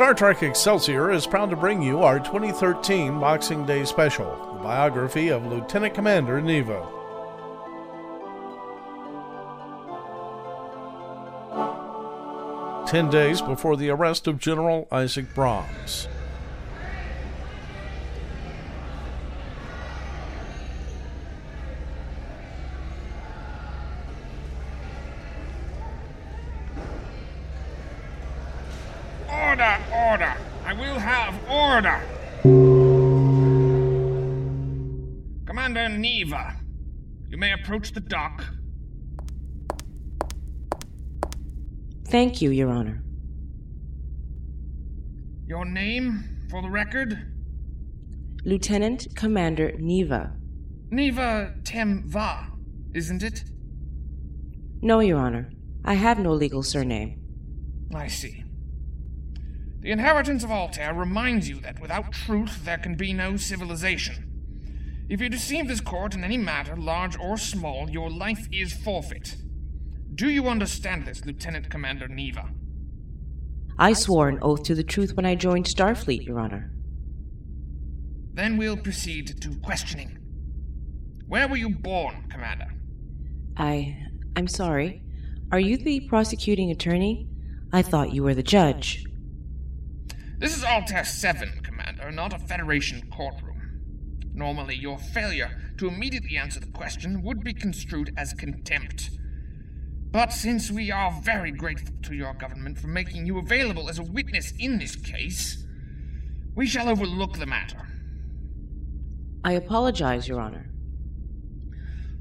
[0.00, 5.28] Star Trek Excelsior is proud to bring you our 2013 Boxing Day special, the biography
[5.28, 6.88] of Lieutenant Commander Neva.
[12.86, 16.08] Ten days before the arrest of General Isaac Brahms.
[29.60, 30.34] Order, order!
[30.64, 30.72] I
[31.30, 32.00] have order!
[35.46, 36.56] Commander Neva,
[37.28, 38.44] you may approach the dock.
[42.08, 43.02] Thank you, Your Honor.
[45.46, 47.18] Your name, for the record?
[48.44, 50.32] Lieutenant Commander Neva.
[50.90, 52.46] Neva Temva,
[52.94, 53.44] isn't it?
[54.82, 55.52] No, Your Honor.
[55.84, 57.20] I have no legal surname.
[57.94, 58.44] I see.
[59.80, 64.26] The inheritance of Altair reminds you that without truth there can be no civilization.
[65.08, 69.36] If you deceive this court in any matter, large or small, your life is forfeit.
[70.14, 72.50] Do you understand this, Lieutenant Commander Neva?
[73.78, 76.70] I swore an oath to the truth when I joined Starfleet, Your Honor.
[78.34, 80.18] Then we'll proceed to questioning.
[81.26, 82.68] Where were you born, Commander?
[83.56, 83.96] I.
[84.36, 85.02] I'm sorry.
[85.50, 87.28] Are you the prosecuting attorney?
[87.72, 89.04] I thought you were the judge.
[90.40, 93.60] This is Altair 7, Commander, not a Federation courtroom.
[94.32, 99.10] Normally, your failure to immediately answer the question would be construed as contempt.
[100.10, 104.02] But since we are very grateful to your government for making you available as a
[104.02, 105.66] witness in this case,
[106.54, 107.86] we shall overlook the matter.
[109.44, 110.70] I apologize, Your Honor.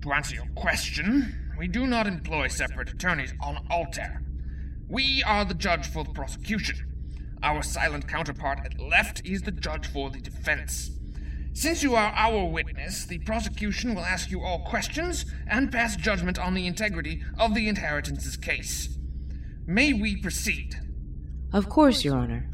[0.00, 4.22] To answer your question, we do not employ separate attorneys on Altair.
[4.88, 6.95] We are the judge for the prosecution.
[7.42, 10.90] Our silent counterpart at left is the judge for the defense.
[11.52, 16.38] Since you are our witness, the prosecution will ask you all questions and pass judgment
[16.38, 18.98] on the integrity of the inheritance's case.
[19.66, 20.74] May we proceed?
[21.52, 22.50] Of course, Your Honor.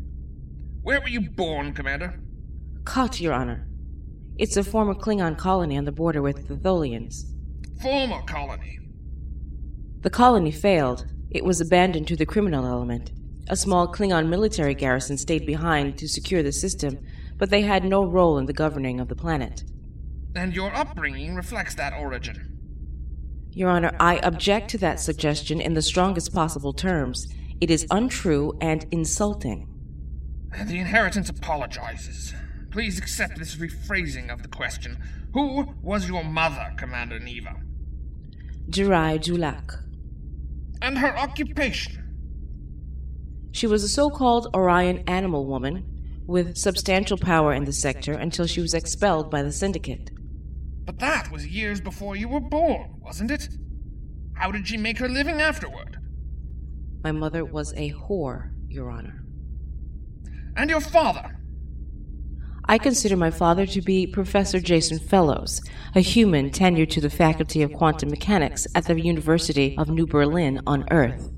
[0.83, 2.21] Where were you born, Commander?
[2.85, 3.67] Kut, Your Honor.
[4.39, 7.25] It's a former Klingon colony on the border with the Tholians.
[7.81, 8.79] Former colony.
[10.03, 11.07] The colony failed.
[11.31, 13.11] It was abandoned to the criminal element.
[13.53, 16.99] A small Klingon military garrison stayed behind to secure the system,
[17.37, 19.63] but they had no role in the governing of the planet.
[20.35, 23.51] And your upbringing reflects that origin.
[23.51, 27.29] Your Honor, I object to that suggestion in the strongest possible terms.
[27.61, 29.69] It is untrue and insulting.
[30.65, 32.33] The inheritance apologizes.
[32.71, 34.97] Please accept this rephrasing of the question.
[35.35, 37.61] Who was your mother, Commander Neva?
[38.71, 39.85] Jirai Julak.
[40.81, 42.02] And her occupation?
[43.53, 45.85] She was a so called Orion animal woman
[46.27, 50.11] with substantial power in the sector until she was expelled by the Syndicate.
[50.85, 53.49] But that was years before you were born, wasn't it?
[54.35, 55.99] How did she make her living afterward?
[57.05, 59.23] My mother was a whore, Your Honor.
[60.57, 61.39] And your father?
[62.65, 65.61] I consider my father to be Professor Jason Fellows,
[65.95, 70.61] a human tenured to the Faculty of Quantum Mechanics at the University of New Berlin
[70.67, 71.31] on Earth.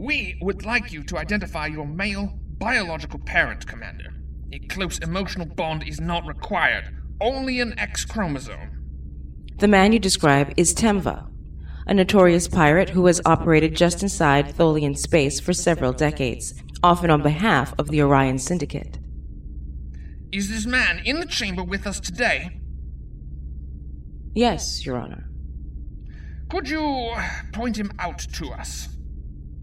[0.00, 4.14] We would like you to identify your male biological parent, Commander.
[4.50, 6.88] A close emotional bond is not required,
[7.20, 9.52] only an X chromosome.
[9.58, 11.28] The man you describe is Temva,
[11.86, 17.22] a notorious pirate who has operated just inside Tholian space for several decades, often on
[17.22, 18.98] behalf of the Orion Syndicate.
[20.32, 22.58] Is this man in the chamber with us today?
[24.32, 25.28] Yes, Your Honor.
[26.48, 27.14] Could you
[27.52, 28.88] point him out to us?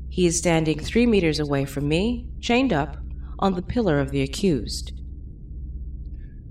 [0.10, 2.98] He is standing three meters away from me, chained up,
[3.40, 4.94] on the pillar of the accused.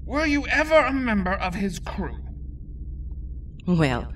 [0.04, 2.16] Were you ever a member of his crew?
[3.66, 4.12] Well,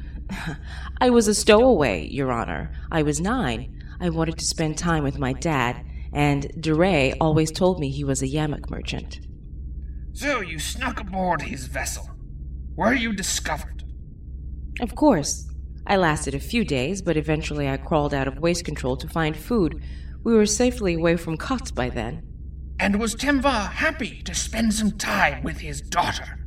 [1.01, 2.73] I was a stowaway, Your Honor.
[2.93, 3.77] I was nine.
[4.01, 8.23] I wanted to spend time with my dad, and DeRay always told me he was
[8.23, 9.21] a Yamak merchant.
[10.13, 12.11] So you snuck aboard his vessel.
[12.77, 13.85] Were you discovered?
[14.81, 15.50] Of course.
[15.87, 19.37] I lasted a few days, but eventually I crawled out of waste control to find
[19.37, 19.83] food.
[20.23, 22.23] We were safely away from Kut by then.
[22.79, 26.47] And was Temva happy to spend some time with his daughter?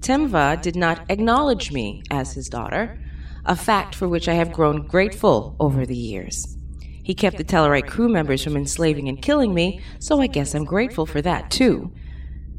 [0.00, 2.98] Temva did not acknowledge me as his daughter,
[3.44, 6.56] a fact for which I have grown grateful over the years.
[7.02, 10.64] He kept the Tellarite crew members from enslaving and killing me, so I guess I'm
[10.64, 11.92] grateful for that too.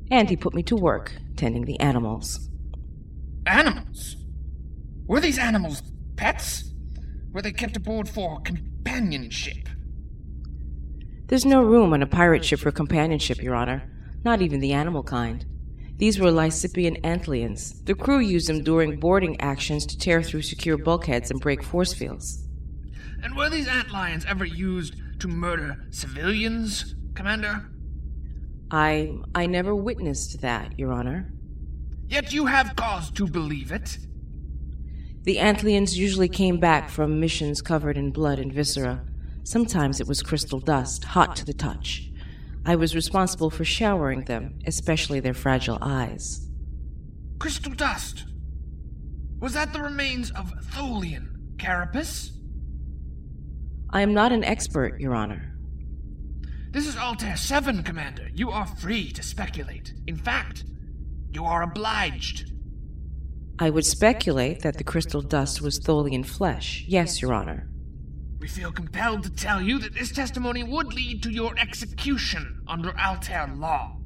[0.09, 2.49] And he put me to work tending the animals.
[3.45, 4.17] Animals?
[5.11, 5.83] Were these animals
[6.15, 6.71] pets?
[7.33, 9.67] Were they kept aboard for companionship?
[11.25, 13.91] There's no room on a pirate ship for companionship, Your Honor,
[14.23, 15.45] not even the animal kind.
[15.97, 17.85] These were Lysipian antlions.
[17.85, 21.93] The crew used them during boarding actions to tear through secure bulkheads and break force
[21.93, 22.47] fields.
[23.21, 27.69] And were these antlions ever used to murder civilians, Commander?
[28.71, 31.33] I I never witnessed that, Your Honor.
[32.07, 33.97] Yet you have cause to believe it.
[35.23, 39.05] The Antlions usually came back from missions covered in blood and viscera.
[39.43, 42.09] Sometimes it was crystal dust, hot to the touch.
[42.65, 46.47] I was responsible for showering them, especially their fragile eyes.
[47.37, 48.25] Crystal dust?
[49.39, 52.31] Was that the remains of Tholian carapace?
[53.91, 55.55] I am not an expert, Your Honor.
[56.71, 58.29] This is Altair 7, Commander.
[58.33, 59.93] You are free to speculate.
[60.07, 60.63] In fact,
[61.29, 62.51] you are obliged.
[63.61, 66.83] I would speculate that the crystal dust was Tholian flesh.
[66.87, 67.69] Yes, Your Honor.
[68.39, 72.97] We feel compelled to tell you that this testimony would lead to your execution under
[72.97, 73.97] Altair law.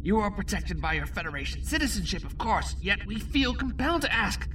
[0.00, 4.48] You are protected by your Federation citizenship, of course, yet we feel compelled to ask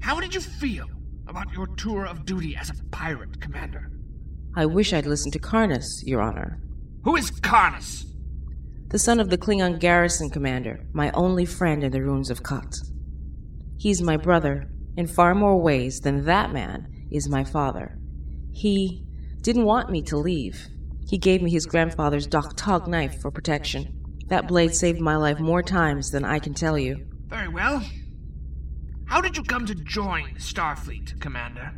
[0.00, 0.86] how did you feel
[1.26, 3.90] about your tour of duty as a pirate, Commander?
[4.56, 6.62] I wish I'd listened to Carnus, Your Honor.
[7.04, 8.06] Who is Carnus?
[8.88, 12.74] The son of the Klingon garrison commander, my only friend in the ruins of Khat.
[13.82, 17.98] He's my brother in far more ways than that man is my father.
[18.52, 19.04] He
[19.40, 20.68] didn't want me to leave.
[21.08, 23.92] He gave me his grandfather's d'k tahg knife for protection.
[24.28, 27.08] That blade saved my life more times than I can tell you.
[27.26, 27.82] Very well.
[29.06, 31.72] How did you come to join Starfleet, Commander?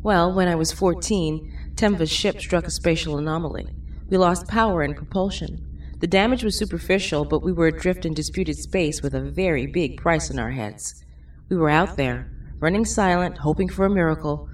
[0.00, 3.66] Well, when I was 14, Temva's ship struck a spatial anomaly.
[4.08, 5.67] We lost power and propulsion.
[6.00, 9.96] The damage was superficial, but we were adrift in disputed space with a very big
[9.96, 11.04] price on our heads.
[11.48, 12.30] We were out there,
[12.60, 14.48] running silent, hoping for a miracle,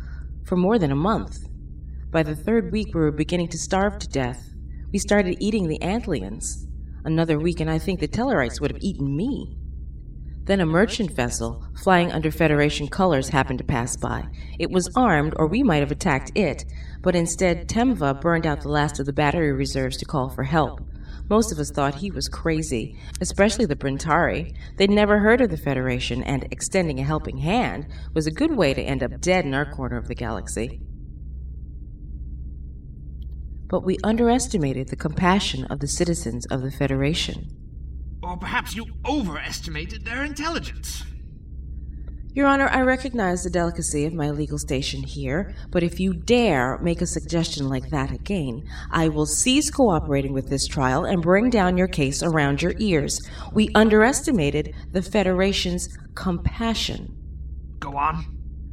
[0.44, 1.46] for more than a month.
[2.10, 4.54] By the third week, we were beginning to starve to death.
[4.90, 6.66] We started eating the antlions.
[7.04, 9.58] Another week, and I think the Tellarites would have eaten me.
[10.44, 14.28] Then a merchant vessel, flying under Federation colors, happened to pass by.
[14.58, 16.64] It was armed, or we might have attacked it,
[17.02, 20.80] but instead, Temva burned out the last of the battery reserves to call for help.
[21.30, 24.54] Most of us thought he was crazy, especially the Brentari.
[24.76, 28.74] They'd never heard of the Federation, and extending a helping hand was a good way
[28.74, 30.80] to end up dead in our corner of the galaxy.
[33.68, 37.48] But we underestimated the compassion of the citizens of the Federation.
[38.22, 41.04] Or perhaps you overestimated their intelligence.
[42.34, 46.78] Your Honor, I recognize the delicacy of my legal station here, but if you dare
[46.78, 51.48] make a suggestion like that again, I will cease cooperating with this trial and bring
[51.48, 53.20] down your case around your ears.
[53.52, 57.16] We underestimated the Federation's compassion.
[57.78, 58.24] Go on.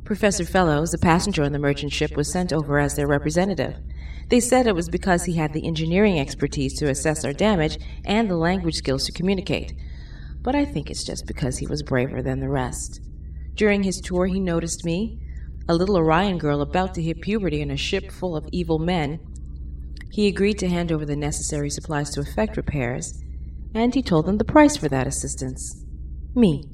[0.05, 3.75] Professor Fellows, a passenger on the merchant ship, was sent over as their representative.
[4.29, 8.27] They said it was because he had the engineering expertise to assess our damage and
[8.27, 9.75] the language skills to communicate.
[10.41, 13.01] But I think it's just because he was braver than the rest.
[13.55, 15.19] During his tour, he noticed me,
[15.67, 19.19] a little Orion girl about to hit puberty in a ship full of evil men.
[20.11, 23.23] He agreed to hand over the necessary supplies to effect repairs,
[23.73, 25.85] and he told them the price for that assistance.
[26.35, 26.65] Me.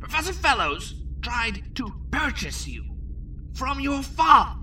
[0.00, 2.84] Professor Fellows tried to purchase you
[3.54, 4.60] from your father.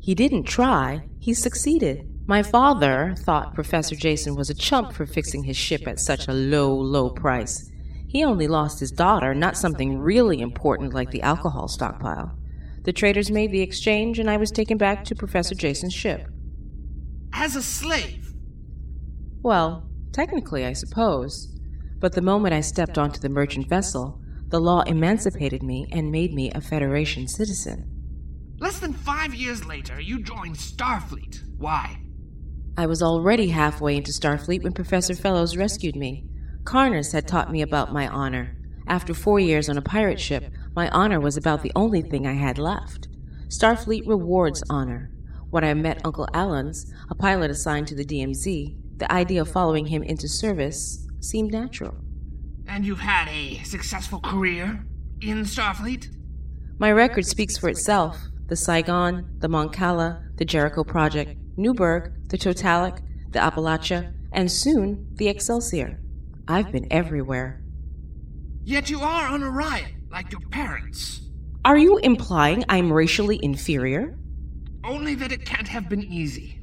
[0.00, 2.08] He didn't try, he succeeded.
[2.26, 6.32] My father thought Professor Jason was a chump for fixing his ship at such a
[6.32, 7.70] low, low price.
[8.14, 12.38] He only lost his daughter, not something really important like the alcohol stockpile.
[12.84, 16.28] The traders made the exchange, and I was taken back to Professor Jason's ship.
[17.32, 18.32] As a slave?
[19.42, 21.58] Well, technically, I suppose.
[21.98, 26.32] But the moment I stepped onto the merchant vessel, the law emancipated me and made
[26.32, 27.90] me a Federation citizen.
[28.60, 31.40] Less than five years later, you joined Starfleet.
[31.58, 31.98] Why?
[32.76, 36.28] I was already halfway into Starfleet when Professor Fellows rescued me.
[36.64, 38.56] Karnas had taught me about my honor.
[38.86, 40.44] After four years on a pirate ship,
[40.74, 43.08] my honor was about the only thing I had left.
[43.48, 45.10] Starfleet rewards honor.
[45.50, 49.86] When I met Uncle Allens, a pilot assigned to the DMZ, the idea of following
[49.86, 51.94] him into service seemed natural.
[52.66, 54.84] And you've had a successful career
[55.20, 56.08] in Starfleet?
[56.78, 58.18] My record speaks for itself.
[58.46, 65.28] The Saigon, the Moncala, the Jericho Project, Newburgh, the Totalic, the Appalachia, and soon the
[65.28, 66.00] Excelsior.
[66.46, 67.62] I've been everywhere.
[68.64, 71.22] Yet you are an Orion, like your parents.
[71.64, 74.18] Are you implying I'm racially inferior?
[74.84, 76.60] Only that it can't have been easy.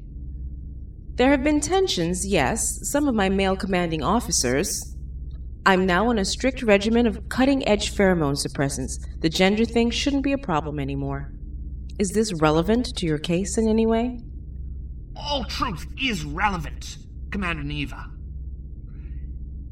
[1.15, 2.79] There have been tensions, yes.
[2.89, 4.95] Some of my male commanding officers.
[5.65, 8.99] I'm now on a strict regimen of cutting edge pheromone suppressants.
[9.21, 11.31] The gender thing shouldn't be a problem anymore.
[11.97, 14.19] Is this relevant to your case in any way?
[15.15, 16.97] All truth is relevant,
[17.31, 18.10] Commander Neva.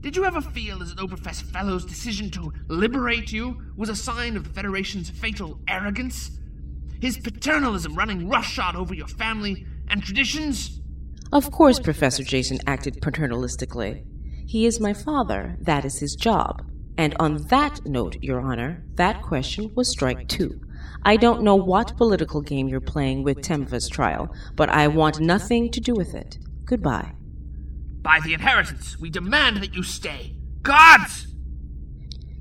[0.01, 4.37] Did you ever feel as though Professor Fellow's decision to liberate you was a sign
[4.37, 6.31] of the Federation's fatal arrogance?
[7.01, 10.79] His paternalism running roughshod over your family and traditions?
[11.33, 14.05] Of course, Professor Jason acted paternalistically.
[14.47, 15.57] He is my father.
[15.59, 16.63] That is his job.
[16.97, 20.61] And on that note, Your Honor, that question was strike two.
[21.03, 25.71] I don't know what political game you're playing with Temva's trial, but I want nothing
[25.71, 26.37] to do with it.
[26.63, 27.13] Goodbye.
[28.01, 30.35] By the inheritance, we demand that you stay.
[30.61, 31.27] Gods!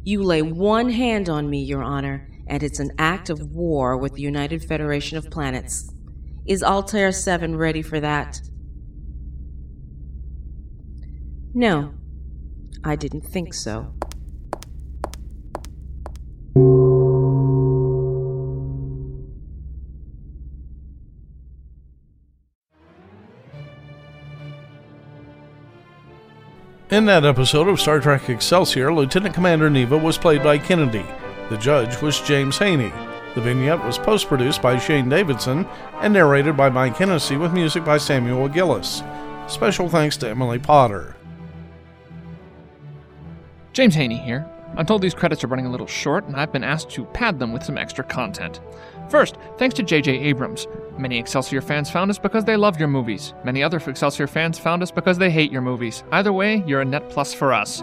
[0.03, 4.15] You lay one hand on me, Your Honor, and it's an act of war with
[4.15, 5.93] the United Federation of Planets.
[6.47, 8.41] Is Altair 7 ready for that?
[11.53, 11.95] No,
[12.85, 13.95] I didn't think so.
[26.91, 31.05] In that episode of Star Trek Excelsior, Lieutenant Commander Neva was played by Kennedy.
[31.51, 32.91] The judge was James Haney.
[33.35, 35.67] The vignette was post produced by Shane Davidson
[36.01, 39.03] and narrated by Mike Hennessy with music by Samuel Gillis.
[39.49, 41.15] Special thanks to Emily Potter.
[43.75, 44.47] James Haney here.
[44.75, 47.39] I'm told these credits are running a little short, and I've been asked to pad
[47.39, 48.61] them with some extra content.
[49.09, 50.19] First, thanks to J.J.
[50.19, 50.67] Abrams.
[50.99, 53.35] Many Excelsior fans found us because they love your movies.
[53.45, 56.05] Many other Excelsior fans found us because they hate your movies.
[56.13, 57.83] Either way, you're a net plus for us.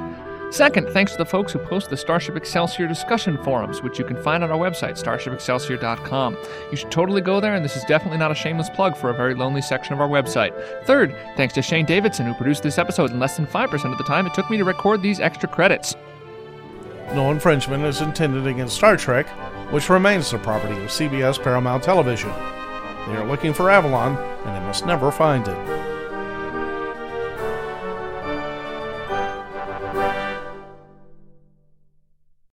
[0.51, 4.22] Second, thanks to the folks who post the Starship Excelsior discussion forums, which you can
[4.22, 6.38] find on our website, starshipexcelsior.com.
[6.70, 9.13] You should totally go there, and this is definitely not a shameless plug for a
[9.13, 10.53] very lonely section of our website.
[10.86, 14.03] Third, thanks to Shane Davidson, who produced this episode in less than 5% of the
[14.03, 15.96] time it took me to record these extra credits.
[17.13, 19.27] No infringement is intended against Star Trek,
[19.72, 22.29] which remains the property of CBS Paramount Television.
[22.29, 25.84] They are looking for Avalon, and they must never find it.